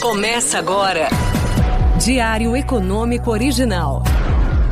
Começa 0.00 0.60
agora. 0.60 1.08
Diário 2.00 2.56
Econômico 2.56 3.32
Original. 3.32 4.04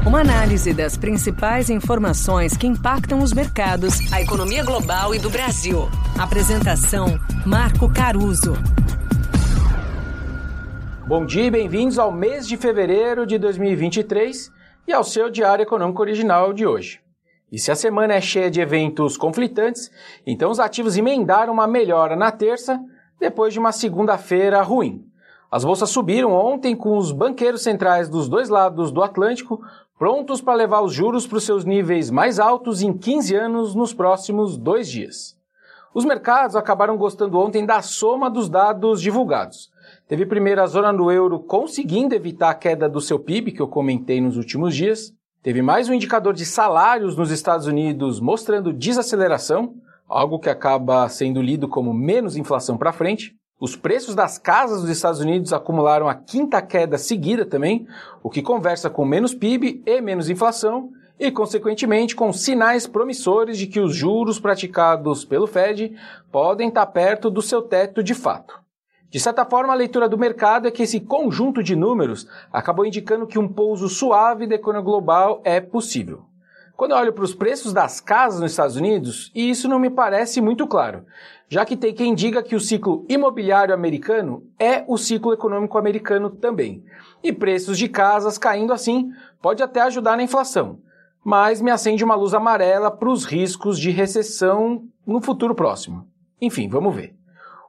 Uma 0.06 0.20
análise 0.20 0.72
das 0.72 0.96
principais 0.96 1.68
informações 1.68 2.56
que 2.56 2.64
impactam 2.64 3.18
os 3.18 3.32
mercados, 3.32 4.12
a 4.12 4.22
economia 4.22 4.64
global 4.64 5.12
e 5.16 5.18
do 5.18 5.28
Brasil. 5.28 5.88
Apresentação: 6.16 7.18
Marco 7.44 7.92
Caruso. 7.92 8.52
Bom 11.08 11.26
dia 11.26 11.46
e 11.46 11.50
bem-vindos 11.50 11.98
ao 11.98 12.12
mês 12.12 12.46
de 12.46 12.56
fevereiro 12.56 13.26
de 13.26 13.36
2023 13.36 14.52
e 14.86 14.92
ao 14.92 15.02
seu 15.02 15.28
Diário 15.28 15.64
Econômico 15.64 16.02
Original 16.02 16.52
de 16.52 16.64
hoje. 16.64 17.00
E 17.50 17.58
se 17.58 17.72
a 17.72 17.74
semana 17.74 18.14
é 18.14 18.20
cheia 18.20 18.48
de 18.48 18.60
eventos 18.60 19.16
conflitantes, 19.16 19.90
então 20.24 20.52
os 20.52 20.60
ativos 20.60 20.96
emendaram 20.96 21.52
uma 21.52 21.66
melhora 21.66 22.14
na 22.14 22.30
terça, 22.30 22.80
depois 23.18 23.52
de 23.52 23.58
uma 23.58 23.72
segunda-feira 23.72 24.62
ruim. 24.62 25.04
As 25.50 25.64
bolsas 25.64 25.90
subiram 25.90 26.32
ontem 26.32 26.74
com 26.74 26.96
os 26.98 27.12
banqueiros 27.12 27.62
centrais 27.62 28.08
dos 28.08 28.28
dois 28.28 28.48
lados 28.48 28.90
do 28.90 29.02
Atlântico 29.02 29.60
prontos 29.98 30.40
para 30.40 30.54
levar 30.54 30.82
os 30.82 30.92
juros 30.92 31.26
para 31.26 31.38
os 31.38 31.44
seus 31.44 31.64
níveis 31.64 32.10
mais 32.10 32.38
altos 32.38 32.82
em 32.82 32.92
15 32.92 33.34
anos 33.34 33.74
nos 33.74 33.94
próximos 33.94 34.56
dois 34.56 34.88
dias. 34.88 35.36
Os 35.94 36.04
mercados 36.04 36.56
acabaram 36.56 36.96
gostando 36.98 37.38
ontem 37.38 37.64
da 37.64 37.80
soma 37.80 38.28
dos 38.28 38.50
dados 38.50 39.00
divulgados. 39.00 39.70
Teve 40.06 40.26
primeiro 40.26 40.60
a 40.60 40.66
zona 40.66 40.92
do 40.92 41.10
euro 41.10 41.38
conseguindo 41.38 42.14
evitar 42.14 42.50
a 42.50 42.54
queda 42.54 42.88
do 42.88 43.00
seu 43.00 43.18
PIB, 43.18 43.52
que 43.52 43.62
eu 43.62 43.68
comentei 43.68 44.20
nos 44.20 44.36
últimos 44.36 44.76
dias. 44.76 45.14
Teve 45.42 45.62
mais 45.62 45.88
um 45.88 45.94
indicador 45.94 46.34
de 46.34 46.44
salários 46.44 47.16
nos 47.16 47.30
Estados 47.30 47.66
Unidos 47.66 48.20
mostrando 48.20 48.72
desaceleração, 48.72 49.74
algo 50.06 50.38
que 50.38 50.50
acaba 50.50 51.08
sendo 51.08 51.40
lido 51.40 51.66
como 51.66 51.94
menos 51.94 52.36
inflação 52.36 52.76
para 52.76 52.92
frente. 52.92 53.34
Os 53.58 53.74
preços 53.74 54.14
das 54.14 54.36
casas 54.36 54.82
dos 54.82 54.90
Estados 54.90 55.18
Unidos 55.18 55.50
acumularam 55.50 56.06
a 56.06 56.14
quinta 56.14 56.60
queda 56.60 56.98
seguida 56.98 57.46
também, 57.46 57.86
o 58.22 58.28
que 58.28 58.42
conversa 58.42 58.90
com 58.90 59.02
menos 59.02 59.32
PIB 59.32 59.82
e 59.86 60.00
menos 60.02 60.28
inflação 60.28 60.90
e, 61.18 61.30
consequentemente, 61.30 62.14
com 62.14 62.34
sinais 62.34 62.86
promissores 62.86 63.56
de 63.56 63.66
que 63.66 63.80
os 63.80 63.96
juros 63.96 64.38
praticados 64.38 65.24
pelo 65.24 65.46
Fed 65.46 65.96
podem 66.30 66.68
estar 66.68 66.84
perto 66.84 67.30
do 67.30 67.40
seu 67.40 67.62
teto 67.62 68.02
de 68.02 68.12
fato. 68.12 68.60
De 69.08 69.18
certa 69.18 69.46
forma, 69.46 69.72
a 69.72 69.76
leitura 69.76 70.06
do 70.06 70.18
mercado 70.18 70.68
é 70.68 70.70
que 70.70 70.82
esse 70.82 71.00
conjunto 71.00 71.62
de 71.62 71.74
números 71.74 72.28
acabou 72.52 72.84
indicando 72.84 73.26
que 73.26 73.38
um 73.38 73.48
pouso 73.48 73.88
suave 73.88 74.46
da 74.46 74.56
economia 74.56 74.84
global 74.84 75.40
é 75.42 75.62
possível. 75.62 76.24
Quando 76.76 76.90
eu 76.90 76.98
olho 76.98 77.12
para 77.12 77.24
os 77.24 77.34
preços 77.34 77.72
das 77.72 78.02
casas 78.02 78.38
nos 78.38 78.50
Estados 78.50 78.76
Unidos, 78.76 79.32
e 79.34 79.48
isso 79.48 79.66
não 79.66 79.78
me 79.78 79.88
parece 79.88 80.42
muito 80.42 80.66
claro, 80.66 81.06
já 81.48 81.64
que 81.64 81.74
tem 81.74 81.94
quem 81.94 82.14
diga 82.14 82.42
que 82.42 82.54
o 82.54 82.60
ciclo 82.60 83.06
imobiliário 83.08 83.72
americano 83.72 84.44
é 84.58 84.84
o 84.86 84.98
ciclo 84.98 85.32
econômico 85.32 85.78
americano 85.78 86.28
também. 86.28 86.84
E 87.22 87.32
preços 87.32 87.78
de 87.78 87.88
casas 87.88 88.36
caindo 88.36 88.74
assim 88.74 89.10
pode 89.40 89.62
até 89.62 89.80
ajudar 89.80 90.18
na 90.18 90.22
inflação, 90.22 90.78
mas 91.24 91.62
me 91.62 91.70
acende 91.70 92.04
uma 92.04 92.14
luz 92.14 92.34
amarela 92.34 92.90
para 92.90 93.08
os 93.08 93.24
riscos 93.24 93.78
de 93.78 93.90
recessão 93.90 94.84
no 95.06 95.22
futuro 95.22 95.54
próximo. 95.54 96.06
Enfim, 96.42 96.68
vamos 96.68 96.94
ver. 96.94 97.16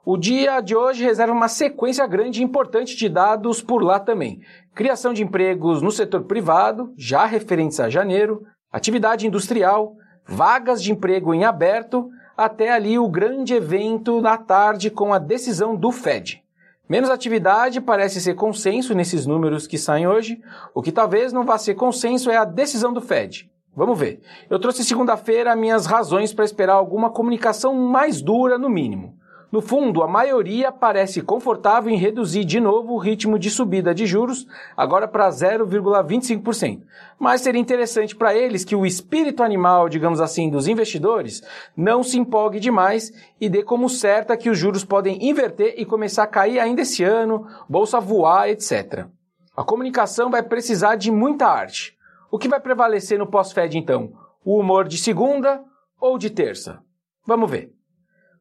O 0.03 0.17
dia 0.17 0.59
de 0.59 0.75
hoje 0.75 1.03
reserva 1.03 1.33
uma 1.33 1.47
sequência 1.47 2.05
grande 2.08 2.42
e 2.42 2.44
importante 2.44 2.95
de 2.95 3.08
dados 3.08 3.61
por 3.61 3.81
lá 3.81 3.99
também. 3.99 4.42
Criação 4.75 5.14
de 5.14 5.23
empregos 5.23 5.81
no 5.81 5.92
setor 5.92 6.23
privado, 6.23 6.94
já 6.97 7.25
referentes 7.25 7.80
a 7.80 7.89
janeiro, 7.89 8.45
atividade 8.71 9.25
industrial, 9.25 9.95
vagas 10.25 10.81
de 10.81 10.91
emprego 10.91 11.33
em 11.33 11.45
aberto, 11.45 12.09
até 12.35 12.71
ali 12.71 12.99
o 12.99 13.09
grande 13.09 13.53
evento 13.53 14.21
na 14.21 14.37
tarde 14.37 14.91
com 14.91 15.13
a 15.13 15.19
decisão 15.19 15.75
do 15.75 15.91
Fed. 15.91 16.43
Menos 16.87 17.09
atividade 17.09 17.81
parece 17.81 18.21
ser 18.21 18.35
consenso 18.35 18.93
nesses 18.93 19.25
números 19.25 19.67
que 19.67 19.77
saem 19.77 20.07
hoje. 20.07 20.41
O 20.73 20.81
que 20.81 20.91
talvez 20.91 21.33
não 21.33 21.43
vá 21.43 21.57
ser 21.57 21.75
consenso 21.75 22.29
é 22.29 22.37
a 22.37 22.45
decisão 22.45 22.93
do 22.93 23.01
Fed. 23.01 23.51
Vamos 23.75 23.99
ver. 23.99 24.21
Eu 24.49 24.57
trouxe 24.57 24.83
segunda-feira 24.83 25.55
minhas 25.55 25.86
razões 25.86 26.33
para 26.33 26.45
esperar 26.45 26.73
alguma 26.73 27.09
comunicação 27.09 27.73
mais 27.73 28.21
dura, 28.21 28.58
no 28.58 28.69
mínimo. 28.69 29.17
No 29.49 29.61
fundo, 29.61 30.03
a 30.03 30.08
maioria 30.08 30.73
parece 30.73 31.21
confortável 31.21 31.89
em 31.89 31.97
reduzir 31.97 32.43
de 32.43 32.59
novo 32.59 32.93
o 32.93 32.97
ritmo 32.97 33.39
de 33.39 33.49
subida 33.49 33.95
de 33.95 34.05
juros, 34.05 34.45
agora 34.75 35.08
para 35.08 35.30
0,25%. 35.30 36.81
Mas 37.17 37.41
seria 37.41 37.61
interessante 37.61 38.13
para 38.13 38.36
eles 38.36 38.65
que 38.65 38.75
o 38.75 38.86
espírito 38.86 39.41
animal, 39.41 39.87
digamos 39.87 40.19
assim, 40.19 40.49
dos 40.49 40.67
investidores 40.67 41.41
não 41.77 42.03
se 42.03 42.19
empolgue 42.19 42.59
demais 42.59 43.13
e 43.39 43.47
dê 43.47 43.63
como 43.63 43.87
certa 43.87 44.36
que 44.36 44.49
os 44.49 44.57
juros 44.57 44.83
podem 44.83 45.30
inverter 45.30 45.75
e 45.77 45.86
começar 45.86 46.23
a 46.23 46.27
cair 46.27 46.59
ainda 46.59 46.81
esse 46.81 47.03
ano, 47.03 47.47
bolsa 47.69 48.02
voar, 48.02 48.49
etc. 48.49 49.05
A 49.55 49.63
comunicação 49.63 50.30
vai 50.30 50.43
precisar 50.43 50.97
de 50.97 51.09
muita 51.09 51.47
arte. 51.47 51.95
O 52.30 52.37
que 52.37 52.49
vai 52.49 52.59
prevalecer 52.59 53.17
no 53.17 53.25
pós-Fed 53.25 53.77
então? 53.77 54.11
O 54.43 54.59
humor 54.59 54.86
de 54.89 54.97
segunda 54.97 55.63
ou 56.02 56.17
de 56.17 56.30
terça? 56.30 56.80
Vamos 57.25 57.49
ver. 57.49 57.77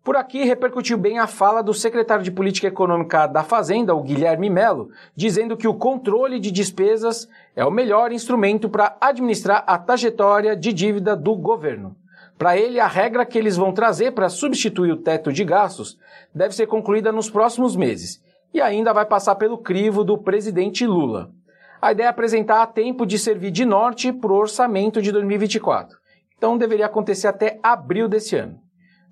Por 0.07 0.15
aqui 0.17 0.45
repercutiu 0.45 0.97
bem 0.97 1.19
a 1.19 1.27
fala 1.27 1.65
do 1.65 1.75
secretário 1.75 2.23
de 2.23 2.31
Política 2.31 2.69
Econômica 2.69 3.27
da 3.27 3.43
Fazenda, 3.43 3.93
o 3.93 4.05
Guilherme 4.05 4.49
Melo, 4.49 4.89
dizendo 5.17 5.57
que 5.57 5.67
o 5.67 5.75
controle 5.75 6.39
de 6.39 6.53
despesas 6.53 7.29
é 7.57 7.65
o 7.65 7.73
melhor 7.73 8.13
instrumento 8.13 8.69
para 8.69 8.97
administrar 9.01 9.65
a 9.67 9.77
trajetória 9.77 10.55
de 10.55 10.73
dívida 10.73 11.17
do 11.17 11.35
governo. 11.35 11.97
Para 12.39 12.57
ele, 12.57 12.79
a 12.79 12.87
regra 12.87 13.27
que 13.27 13.37
eles 13.37 13.57
vão 13.57 13.73
trazer 13.73 14.13
para 14.13 14.29
substituir 14.29 14.93
o 14.93 14.97
teto 14.97 15.33
de 15.33 15.43
gastos 15.45 15.99
deve 16.33 16.55
ser 16.55 16.69
concluída 16.69 17.11
nos 17.11 17.29
próximos 17.29 17.75
meses 17.75 18.23
e 18.55 18.61
ainda 18.61 18.93
vai 18.93 19.07
passar 19.07 19.35
pelo 19.35 19.59
crivo 19.59 20.05
do 20.05 20.17
presidente 20.17 20.87
Lula. 20.87 21.33
A 21.83 21.91
ideia 21.91 22.07
é 22.07 22.11
apresentar 22.11 22.63
a 22.63 22.67
tempo 22.69 23.05
de 23.05 23.19
servir 23.19 23.51
de 23.51 23.65
norte 23.65 24.13
para 24.13 24.31
o 24.31 24.37
orçamento 24.37 25.03
de 25.03 25.11
2024. 25.11 25.99
Então 26.39 26.57
deveria 26.57 26.87
acontecer 26.87 27.27
até 27.27 27.59
abril 27.61 28.07
desse 28.09 28.37
ano. 28.37 28.65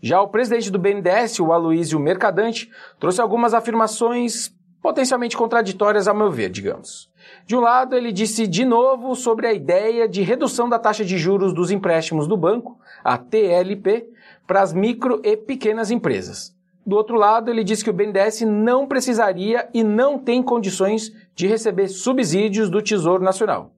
Já 0.04 0.20
o 0.20 0.28
presidente 0.28 0.70
do 0.70 0.78
BNDES, 0.78 1.40
o 1.40 1.50
Aloísio 1.50 1.98
Mercadante, 1.98 2.70
trouxe 3.00 3.22
algumas 3.22 3.54
afirmações 3.54 4.54
potencialmente 4.82 5.34
contraditórias, 5.34 6.06
a 6.06 6.12
meu 6.12 6.30
ver, 6.30 6.50
digamos. 6.50 7.10
De 7.46 7.56
um 7.56 7.60
lado, 7.60 7.96
ele 7.96 8.12
disse 8.12 8.46
de 8.46 8.66
novo 8.66 9.14
sobre 9.14 9.46
a 9.46 9.54
ideia 9.54 10.06
de 10.06 10.20
redução 10.20 10.68
da 10.68 10.78
taxa 10.78 11.06
de 11.06 11.16
juros 11.16 11.54
dos 11.54 11.70
empréstimos 11.70 12.26
do 12.26 12.36
banco, 12.36 12.78
a 13.02 13.16
TLP, 13.16 14.06
para 14.46 14.60
as 14.60 14.74
micro 14.74 15.22
e 15.24 15.38
pequenas 15.38 15.90
empresas. 15.90 16.54
Do 16.84 16.96
outro 16.96 17.16
lado, 17.16 17.50
ele 17.50 17.64
disse 17.64 17.82
que 17.82 17.88
o 17.88 17.94
BNDES 17.94 18.42
não 18.42 18.86
precisaria 18.86 19.70
e 19.72 19.82
não 19.82 20.18
tem 20.18 20.42
condições 20.42 21.14
de 21.34 21.46
receber 21.46 21.88
subsídios 21.88 22.68
do 22.68 22.82
Tesouro 22.82 23.24
Nacional. 23.24 23.72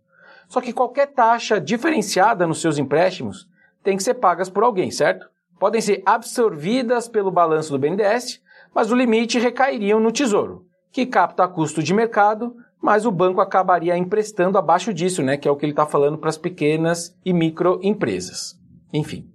Só 0.48 0.60
que 0.60 0.72
qualquer 0.72 1.06
taxa 1.06 1.60
diferenciada 1.60 2.48
nos 2.48 2.60
seus 2.60 2.78
empréstimos 2.78 3.48
tem 3.80 3.96
que 3.96 4.02
ser 4.02 4.14
pagas 4.14 4.50
por 4.50 4.64
alguém, 4.64 4.90
certo? 4.90 5.35
Podem 5.58 5.80
ser 5.80 6.02
absorvidas 6.04 7.08
pelo 7.08 7.30
balanço 7.30 7.72
do 7.72 7.78
BNDES, 7.78 8.42
mas 8.74 8.90
o 8.90 8.94
limite 8.94 9.38
recairiam 9.38 9.98
no 9.98 10.12
Tesouro, 10.12 10.66
que 10.92 11.06
capta 11.06 11.44
a 11.44 11.48
custo 11.48 11.82
de 11.82 11.94
mercado, 11.94 12.56
mas 12.80 13.06
o 13.06 13.10
banco 13.10 13.40
acabaria 13.40 13.96
emprestando 13.96 14.58
abaixo 14.58 14.92
disso, 14.92 15.22
né, 15.22 15.36
que 15.36 15.48
é 15.48 15.50
o 15.50 15.56
que 15.56 15.64
ele 15.64 15.72
está 15.72 15.86
falando 15.86 16.18
para 16.18 16.28
as 16.28 16.38
pequenas 16.38 17.16
e 17.24 17.32
microempresas. 17.32 18.58
Enfim. 18.92 19.28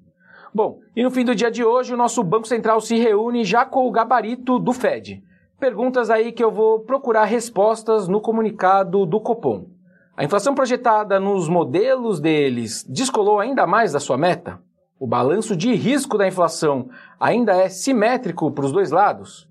Bom, 0.54 0.80
e 0.96 1.04
no 1.04 1.12
fim 1.12 1.24
do 1.24 1.34
dia 1.34 1.50
de 1.50 1.64
hoje, 1.64 1.94
o 1.94 1.98
nosso 1.98 2.24
Banco 2.24 2.48
Central 2.48 2.82
se 2.82 2.98
reúne 2.98 3.44
já 3.44 3.66
com 3.66 3.88
o 3.88 3.92
gabarito 3.92 4.60
do 4.60 4.74
Fed. 4.74 5.24
Perguntas 5.60 6.10
aí 6.10 6.32
que 6.32 6.44
eu 6.44 6.52
vou 6.52 6.80
procurar 6.82 7.26
respostas 7.26 8.08
no 8.08 8.20
comunicado 8.20 9.06
do 9.06 9.20
Copom. 9.20 9.68
A 10.16 10.24
inflação 10.24 10.54
projetada 10.54 11.20
nos 11.20 11.48
modelos 11.48 12.20
deles 12.20 12.84
descolou 12.88 13.40
ainda 13.40 13.66
mais 13.66 13.94
da 13.94 14.00
sua 14.00 14.18
meta? 14.18 14.60
O 15.02 15.08
balanço 15.08 15.56
de 15.56 15.74
risco 15.74 16.16
da 16.16 16.28
inflação 16.28 16.88
ainda 17.20 17.54
é 17.54 17.68
simétrico 17.70 18.52
para 18.52 18.66
os 18.66 18.72
dois 18.72 18.92
lados? 18.92 19.50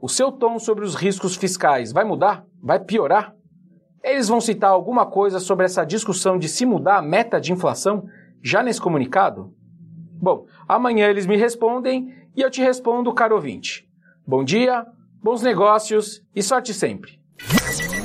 O 0.00 0.08
seu 0.08 0.30
tom 0.30 0.60
sobre 0.60 0.84
os 0.84 0.94
riscos 0.94 1.34
fiscais 1.34 1.90
vai 1.90 2.04
mudar? 2.04 2.44
Vai 2.62 2.78
piorar? 2.78 3.34
Eles 4.00 4.28
vão 4.28 4.40
citar 4.40 4.70
alguma 4.70 5.04
coisa 5.04 5.40
sobre 5.40 5.64
essa 5.64 5.84
discussão 5.84 6.38
de 6.38 6.48
se 6.48 6.64
mudar 6.64 6.98
a 6.98 7.02
meta 7.02 7.40
de 7.40 7.52
inflação 7.52 8.04
já 8.40 8.62
nesse 8.62 8.80
comunicado? 8.80 9.52
Bom, 10.22 10.46
amanhã 10.68 11.08
eles 11.08 11.26
me 11.26 11.36
respondem 11.36 12.14
e 12.36 12.40
eu 12.40 12.48
te 12.48 12.62
respondo, 12.62 13.12
caro 13.12 13.34
ouvinte. 13.34 13.90
Bom 14.24 14.44
dia, 14.44 14.86
bons 15.20 15.42
negócios 15.42 16.22
e 16.32 16.40
sorte 16.44 16.72
sempre. 16.72 17.20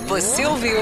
Você 0.08 0.48
ouviu? 0.48 0.82